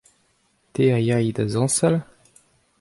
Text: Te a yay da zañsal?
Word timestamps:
Te 0.73 0.85
a 0.97 0.97
yay 1.07 1.25
da 1.35 1.43
zañsal? 1.53 1.95